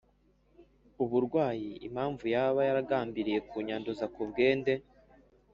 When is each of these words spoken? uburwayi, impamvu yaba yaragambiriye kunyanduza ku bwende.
uburwayi, 1.03 1.69
impamvu 1.87 2.23
yaba 2.33 2.59
yaragambiriye 2.67 3.39
kunyanduza 3.49 4.05
ku 4.13 4.21
bwende. 4.29 4.73